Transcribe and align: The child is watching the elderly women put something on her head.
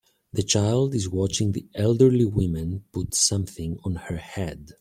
The 0.33 0.41
child 0.41 0.95
is 0.95 1.07
watching 1.07 1.51
the 1.51 1.67
elderly 1.75 2.25
women 2.25 2.85
put 2.91 3.13
something 3.13 3.77
on 3.83 3.97
her 3.97 4.17
head. 4.17 4.71